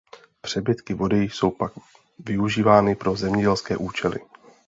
Přebytky 0.41 0.93
vody 0.93 1.17
jsou 1.23 1.51
pak 1.51 1.73
využívány 2.19 2.95
pro 2.95 3.15
zemědělské 3.15 3.77
účely. 3.77 4.19